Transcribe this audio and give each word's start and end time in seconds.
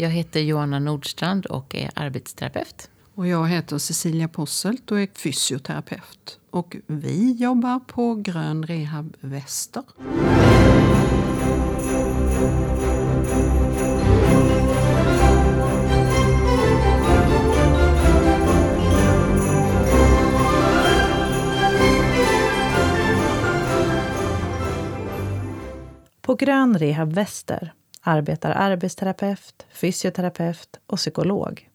Jag 0.00 0.10
heter 0.10 0.40
Johanna 0.40 0.78
Nordstrand 0.78 1.46
och 1.46 1.74
är 1.74 1.90
arbetsterapeut. 1.94 2.90
Och 3.14 3.26
jag 3.26 3.48
heter 3.48 3.78
Cecilia 3.78 4.28
Posselt 4.28 4.90
och 4.90 5.00
är 5.00 5.08
fysioterapeut. 5.14 6.38
Och 6.50 6.76
vi 6.86 7.32
jobbar 7.32 7.80
på 7.80 8.14
Grön 8.14 8.66
Rehab 8.66 9.16
Väster. 9.20 9.82
På 26.20 26.34
Grön 26.34 26.78
Rehab 26.78 27.12
Väster 27.12 27.72
arbetar 28.00 28.50
arbetsterapeut, 28.50 29.66
fysioterapeut 29.72 30.80
och 30.86 30.98
psykolog. 30.98 31.68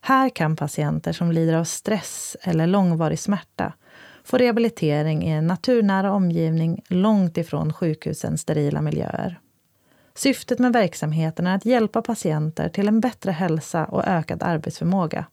Här 0.00 0.28
kan 0.28 0.56
patienter 0.56 1.12
som 1.12 1.32
lider 1.32 1.54
av 1.54 1.64
stress 1.64 2.36
eller 2.40 2.66
långvarig 2.66 3.18
smärta 3.18 3.72
få 4.24 4.38
rehabilitering 4.38 5.22
i 5.22 5.30
en 5.30 5.46
naturnära 5.46 6.12
omgivning 6.12 6.82
långt 6.88 7.38
ifrån 7.38 7.72
sjukhusens 7.72 8.40
sterila 8.40 8.80
miljöer. 8.80 9.40
Syftet 10.14 10.58
med 10.58 10.72
verksamheten 10.72 11.46
är 11.46 11.56
att 11.56 11.64
hjälpa 11.64 12.02
patienter 12.02 12.68
till 12.68 12.88
en 12.88 13.00
bättre 13.00 13.30
hälsa 13.32 13.84
och 13.84 14.06
ökad 14.06 14.42
arbetsförmåga 14.42 15.24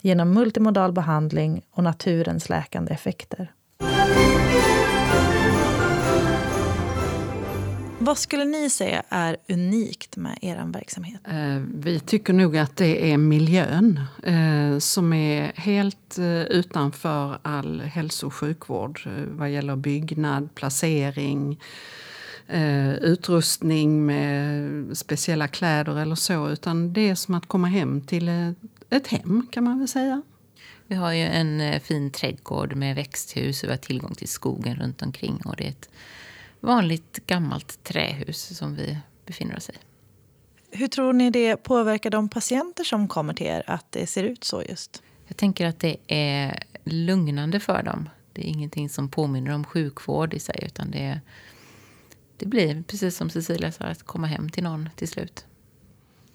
genom 0.00 0.34
multimodal 0.34 0.92
behandling 0.92 1.62
och 1.70 1.84
naturens 1.84 2.48
läkande 2.48 2.92
effekter. 2.92 3.52
Vad 7.98 8.18
skulle 8.18 8.44
ni 8.44 8.70
säga 8.70 9.02
är 9.08 9.36
unikt 9.48 10.16
med 10.16 10.38
er 10.42 10.64
verksamhet? 10.66 11.20
Eh, 11.24 11.62
vi 11.74 12.00
tycker 12.00 12.32
nog 12.32 12.56
att 12.56 12.76
det 12.76 13.12
är 13.12 13.16
miljön 13.16 14.00
eh, 14.22 14.78
som 14.78 15.12
är 15.12 15.52
helt 15.54 16.18
eh, 16.18 16.42
utanför 16.42 17.38
all 17.42 17.80
hälso 17.80 18.26
och 18.26 18.34
sjukvård 18.34 19.00
vad 19.28 19.50
gäller 19.50 19.76
byggnad, 19.76 20.54
placering, 20.54 21.60
utrustning 23.00 24.06
med 24.06 24.96
speciella 24.96 25.48
kläder 25.48 25.96
eller 25.96 26.14
så. 26.14 26.48
Utan 26.48 26.92
det 26.92 27.08
är 27.08 27.14
som 27.14 27.34
att 27.34 27.46
komma 27.46 27.66
hem 27.66 28.00
till 28.00 28.54
ett 28.90 29.06
hem 29.06 29.46
kan 29.50 29.64
man 29.64 29.78
väl 29.78 29.88
säga. 29.88 30.22
Vi 30.86 30.94
har 30.94 31.12
ju 31.12 31.22
en 31.22 31.80
fin 31.80 32.10
trädgård 32.10 32.74
med 32.74 32.96
växthus 32.96 33.62
och 33.62 33.68
vi 33.68 33.72
har 33.72 33.78
tillgång 33.78 34.14
till 34.14 34.28
skogen 34.28 34.76
runt 34.76 35.02
omkring. 35.02 35.40
Och 35.44 35.56
det 35.56 35.64
är 35.64 35.68
ett 35.68 35.88
vanligt 36.64 37.26
gammalt 37.26 37.84
trähus 37.84 38.58
som 38.58 38.74
vi 38.74 38.98
befinner 39.26 39.56
oss 39.56 39.70
i. 39.70 39.72
Hur 40.70 40.88
tror 40.88 41.12
ni 41.12 41.30
det 41.30 41.56
påverkar 41.56 42.10
de 42.10 42.28
patienter 42.28 42.84
som 42.84 43.08
kommer 43.08 43.34
till 43.34 43.46
er 43.46 43.62
att 43.66 43.92
det 43.92 44.06
ser 44.06 44.24
ut 44.24 44.44
så 44.44 44.62
just? 44.62 45.02
Jag 45.26 45.36
tänker 45.36 45.66
att 45.66 45.80
det 45.80 45.96
är 46.06 46.62
lugnande 46.84 47.60
för 47.60 47.82
dem. 47.82 48.08
Det 48.32 48.42
är 48.42 48.48
ingenting 48.48 48.88
som 48.88 49.08
påminner 49.08 49.54
om 49.54 49.64
sjukvård 49.64 50.34
i 50.34 50.38
sig 50.38 50.58
utan 50.62 50.90
det, 50.90 51.20
det 52.36 52.46
blir 52.46 52.82
precis 52.82 53.16
som 53.16 53.30
Cecilia 53.30 53.72
sa, 53.72 53.84
att 53.84 54.02
komma 54.02 54.26
hem 54.26 54.50
till 54.50 54.64
någon 54.64 54.88
till 54.96 55.08
slut. 55.08 55.46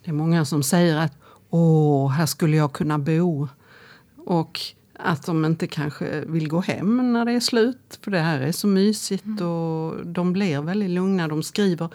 Det 0.03 0.09
är 0.09 0.13
många 0.13 0.45
som 0.45 0.63
säger 0.63 0.95
att 0.95 1.13
åh, 1.49 2.11
här 2.11 2.25
skulle 2.25 2.57
jag 2.57 2.73
kunna 2.73 2.99
bo. 2.99 3.47
Och 4.17 4.59
att 5.01 5.25
de 5.25 5.45
inte 5.45 5.67
kanske 5.67 6.23
vill 6.27 6.47
gå 6.47 6.61
hem 6.61 7.13
när 7.13 7.25
det 7.25 7.31
är 7.31 7.39
slut. 7.39 7.99
För 8.01 8.11
det 8.11 8.19
här 8.19 8.39
är 8.39 8.51
så 8.51 8.67
mysigt 8.67 9.25
mm. 9.25 9.47
och 9.47 10.05
de 10.05 10.33
blir 10.33 10.61
väldigt 10.61 10.89
lugna. 10.89 11.27
De 11.27 11.43
skriver, 11.43 11.89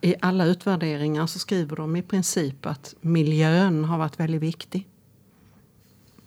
I 0.00 0.14
alla 0.20 0.44
utvärderingar 0.44 1.26
så 1.26 1.38
skriver 1.38 1.76
de 1.76 1.96
i 1.96 2.02
princip 2.02 2.66
att 2.66 2.94
miljön 3.00 3.84
har 3.84 3.98
varit 3.98 4.20
väldigt 4.20 4.42
viktig. 4.42 4.88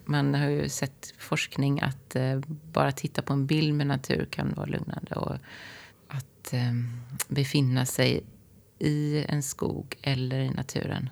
Man 0.05 0.33
har 0.33 0.50
ju 0.50 0.69
sett 0.69 1.13
forskning 1.17 1.81
att 1.81 2.16
eh, 2.16 2.39
bara 2.73 2.91
titta 2.91 3.22
på 3.22 3.33
en 3.33 3.45
bild 3.45 3.73
med 3.73 3.88
natur 3.88 4.27
kan 4.31 4.53
vara 4.53 4.66
lugnande. 4.66 5.16
Och 5.16 5.35
att 6.07 6.53
eh, 6.53 6.73
befinna 7.28 7.85
sig 7.85 8.23
i 8.79 9.25
en 9.28 9.44
skog 9.44 9.96
eller 10.01 10.40
i 10.40 10.50
naturen 10.50 11.09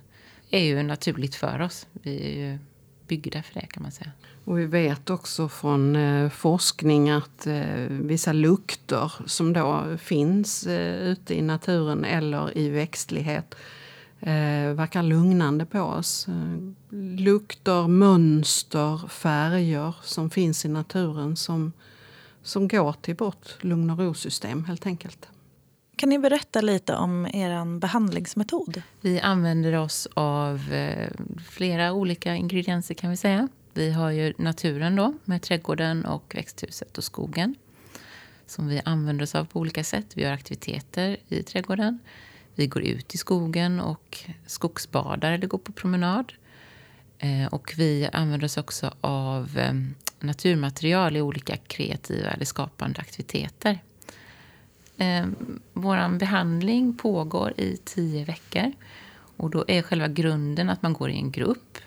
är 0.49 0.63
ju 0.63 0.84
naturligt 0.84 1.35
för 1.35 1.61
oss. 1.61 1.88
Vi 1.94 2.34
är 2.34 2.49
ju 2.49 2.59
byggda 3.07 3.44
för 3.44 3.59
det 3.59 3.68
kan 3.68 3.84
man 3.84 3.91
säga. 3.91 4.12
Och 4.45 4.59
vi 4.59 4.66
vet 4.66 5.09
också 5.09 5.50
från 5.50 5.95
eh, 5.95 6.29
forskning 6.29 7.09
att 7.09 7.47
eh, 7.47 7.88
vissa 7.90 8.34
lukter 8.34 9.12
som 9.25 9.53
då 9.53 9.97
finns 9.97 10.68
eh, 10.68 10.95
ute 10.95 11.35
i 11.35 11.41
naturen 11.41 12.06
eller 12.06 12.57
i 12.57 12.69
växtlighet 12.69 13.56
eh, 14.19 14.73
verkar 14.73 15.03
lugnande 15.03 15.66
på 15.66 15.81
oss. 15.81 16.28
Eh, 16.28 16.73
lukter, 17.00 17.88
mönster, 17.88 19.07
färger 19.07 19.96
som 20.03 20.29
finns 20.29 20.66
i 20.66 20.67
naturen 20.67 21.35
som, 21.35 21.73
som 22.44 22.67
går 22.67 22.94
till 23.01 23.16
vårt 23.16 23.63
lugn 23.63 23.90
och 23.90 24.00
rosystem 24.00 24.66
helt 24.66 24.85
enkelt. 24.85 25.29
Kan 25.97 26.09
ni 26.09 26.19
berätta 26.19 26.62
lite 26.62 26.96
om 26.96 27.25
er 27.25 27.80
behandlingsmetod? 27.80 28.81
Vi 29.02 29.19
använder 29.19 29.74
oss 29.74 30.08
av 30.13 30.74
eh, 30.74 31.09
flera 31.50 31.94
olika 31.94 32.35
ingredienser 32.35 32.94
kan 32.94 33.09
vi 33.09 33.18
säga. 33.18 33.47
Vi 33.74 33.91
har 33.91 34.12
ju 34.12 34.34
naturen 34.38 34.96
då 34.96 35.13
med 35.25 35.41
trädgården 35.41 36.06
och 36.06 36.35
växthuset 36.35 36.97
och 36.97 37.03
skogen. 37.03 37.56
Som 38.46 38.68
vi 38.68 38.81
använder 38.85 39.24
oss 39.24 39.35
av 39.35 39.46
på 39.46 39.59
olika 39.59 39.84
sätt. 39.84 40.06
Vi 40.13 40.22
gör 40.22 40.31
aktiviteter 40.31 41.18
i 41.28 41.44
trädgården. 41.44 42.00
Vi 42.56 42.68
går 42.68 42.84
ut 42.84 43.16
i 43.16 43.18
skogen 43.18 43.79
och 43.79 44.19
skogsbadar 44.46 45.31
eller 45.31 45.47
går 45.47 45.58
på 45.58 45.72
promenad. 45.72 46.34
Eh, 47.19 47.46
och 47.46 47.74
vi 47.78 48.09
använder 48.14 48.46
oss 48.46 48.58
också 48.58 48.94
av 49.02 49.58
eh, 49.58 49.74
naturmaterial 50.19 51.18
i 51.18 51.22
olika 51.22 51.58
kreativa 51.58 52.29
eller 52.29 52.46
skapande 52.46 53.00
aktiviteter. 53.00 53.79
Eh, 54.97 55.25
Vår 55.74 56.18
behandling 56.18 56.97
pågår 56.97 57.53
i 57.58 57.78
tio 57.78 58.25
veckor. 58.25 58.72
Och 59.38 59.50
då 59.50 59.66
är 59.68 59.81
själva 59.81 60.08
grunden 60.08 60.69
att 60.69 60.81
man 60.81 60.94
går 60.94 61.09
i 61.09 61.16
en 61.16 61.31
grupp 61.31 61.78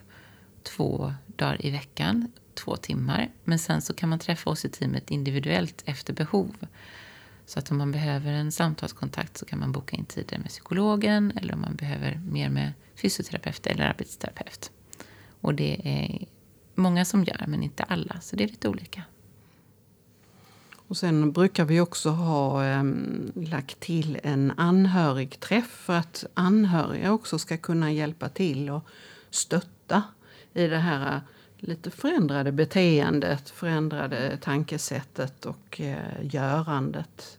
två 0.63 1.15
dagar 1.27 1.67
i 1.67 1.71
veckan, 1.71 2.33
två 2.55 2.77
timmar. 2.77 3.31
Men 3.45 3.59
sen 3.59 3.83
så 3.83 3.95
kan 3.95 4.09
man 4.09 4.19
träffa 4.19 4.51
oss 4.51 4.65
i 4.65 4.69
teamet 4.69 5.11
individuellt 5.11 5.83
efter 5.87 6.13
behov. 6.13 6.57
Så 7.47 7.59
att 7.59 7.71
om 7.71 7.79
man 7.79 7.93
behöver 7.93 8.33
en 8.33 8.53
samtalskontakt 8.53 9.39
så 9.39 9.47
kan 9.47 9.59
man 9.59 9.73
boka 9.73 9.97
in 9.97 10.05
tider 10.05 10.39
med 10.39 10.49
psykologen 10.49 11.33
eller 11.37 11.55
om 11.55 11.61
man 11.61 11.77
behöver 11.77 12.21
mer 12.29 12.49
med 12.49 12.73
fysioterapeut 12.95 13.67
eller 13.67 13.85
arbetsterapeut. 13.85 14.71
Och 15.41 15.55
det 15.55 15.81
är 15.85 16.27
många 16.75 17.05
som 17.05 17.25
gör, 17.25 17.45
men 17.47 17.63
inte 17.63 17.83
alla, 17.83 18.21
så 18.21 18.37
det 18.37 18.45
är 18.45 18.49
lite 18.49 18.69
olika. 18.69 19.03
Och 20.91 20.97
sen 20.97 21.33
brukar 21.33 21.65
vi 21.65 21.81
också 21.81 22.11
ha 22.11 22.67
eh, 22.67 22.85
lagt 23.35 23.81
till 23.81 24.21
en 24.23 24.53
anhörigträff 24.57 25.69
för 25.71 25.93
att 25.93 26.25
anhöriga 26.35 27.13
också 27.13 27.39
ska 27.39 27.57
kunna 27.57 27.93
hjälpa 27.93 28.29
till 28.29 28.71
och 28.71 28.85
stötta 29.31 30.03
i 30.55 30.67
det 30.67 30.79
här 30.79 31.15
eh, 31.17 31.23
lite 31.57 31.91
förändrade 31.91 32.53
beteendet, 32.53 33.51
förändrade 33.51 34.39
tankesättet 34.43 35.47
och 35.47 35.81
eh, 35.81 35.97
görandet 36.23 37.39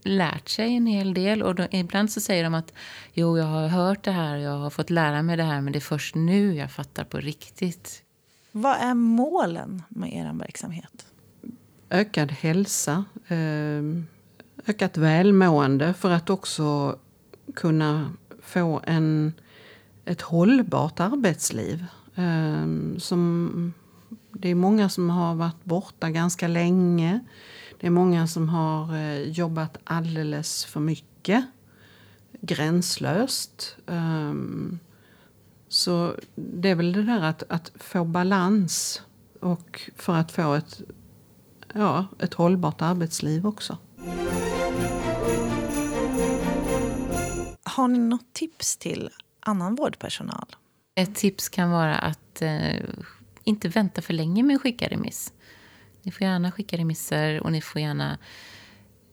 lärt 0.02 0.48
sig 0.48 0.76
en 0.76 0.86
hel 0.86 1.14
del. 1.14 1.42
Och 1.42 1.54
då, 1.54 1.66
ibland 1.70 2.12
så 2.12 2.20
säger 2.20 2.44
de 2.44 2.54
att 2.54 2.72
jo, 3.12 3.38
jag 3.38 3.44
har 3.44 3.68
hört 3.68 4.04
det 4.04 4.10
här, 4.10 4.36
jag 4.36 4.58
har 4.58 4.70
fått 4.70 4.90
lära 4.90 5.22
mig 5.22 5.36
det 5.36 5.42
här, 5.42 5.60
men 5.60 5.72
det 5.72 5.78
är 5.78 5.80
först 5.80 6.14
nu 6.14 6.54
jag 6.54 6.72
fattar 6.72 7.04
på 7.04 7.18
riktigt. 7.18 8.02
Vad 8.52 8.76
är 8.76 8.94
målen 8.94 9.82
med 9.88 10.14
er 10.14 10.32
verksamhet? 10.32 11.06
Ökad 11.94 12.32
hälsa, 12.32 13.04
ehm, 13.28 14.06
ökat 14.66 14.96
välmående 14.96 15.94
för 15.94 16.10
att 16.10 16.30
också 16.30 16.98
kunna 17.54 18.12
få 18.42 18.80
en, 18.84 19.32
ett 20.04 20.20
hållbart 20.20 21.00
arbetsliv. 21.00 21.84
Ehm, 22.14 23.00
som, 23.00 23.72
det 24.30 24.48
är 24.48 24.54
många 24.54 24.88
som 24.88 25.10
har 25.10 25.34
varit 25.34 25.64
borta 25.64 26.10
ganska 26.10 26.48
länge. 26.48 27.20
Det 27.80 27.86
är 27.86 27.90
många 27.90 28.26
som 28.26 28.48
har 28.48 28.96
eh, 28.96 29.22
jobbat 29.22 29.78
alldeles 29.84 30.64
för 30.64 30.80
mycket. 30.80 31.44
Gränslöst. 32.40 33.76
Ehm, 33.86 34.78
så 35.68 36.14
det 36.34 36.68
är 36.68 36.74
väl 36.74 36.92
det 36.92 37.02
där 37.02 37.22
att, 37.22 37.42
att 37.48 37.72
få 37.74 38.04
balans 38.04 39.02
och 39.40 39.90
för 39.96 40.14
att 40.14 40.32
få 40.32 40.54
ett, 40.54 40.82
ja, 41.72 42.06
ett 42.18 42.34
hållbart 42.34 42.82
arbetsliv 42.82 43.46
också. 43.46 43.78
Har 47.64 47.88
ni 47.88 47.98
något 47.98 48.32
tips 48.32 48.76
till 48.76 49.10
annan 49.40 49.74
vårdpersonal? 49.74 50.56
Ett 50.94 51.14
tips 51.14 51.48
kan 51.48 51.70
vara 51.70 51.98
att 51.98 52.42
eh, 52.42 52.80
inte 53.44 53.68
vänta 53.68 54.02
för 54.02 54.12
länge 54.14 54.42
med 54.42 54.56
att 54.56 54.62
skicka 54.62 54.88
remiss. 54.88 55.32
Ni 56.02 56.12
får 56.12 56.26
gärna 56.26 56.52
skicka 56.52 56.76
remisser 56.76 57.42
och 57.42 57.52
ni 57.52 57.60
får 57.60 57.80
gärna 57.80 58.18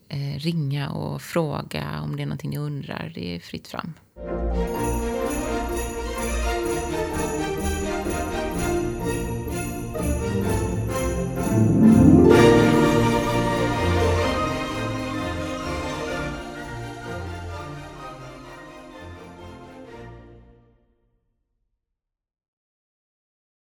eh, 0.07 0.39
ringa 0.39 0.89
och 0.89 1.21
fråga 1.21 2.01
om 2.01 2.15
det 2.15 2.21
är 2.21 2.25
någonting 2.25 2.49
ni 2.49 2.57
undrar. 2.57 3.11
Det 3.15 3.35
är 3.35 3.39
fritt 3.39 3.67
fram. 3.67 3.93